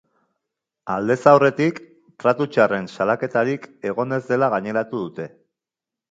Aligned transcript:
Aldez 0.91 1.17
aurretik 1.31 1.75
tratu 2.23 2.47
txarren 2.55 2.87
salaketarik 2.95 3.67
egon 3.91 4.17
ez 4.17 4.19
dela 4.31 4.49
gaineratu 4.55 5.03
dute. 5.03 5.29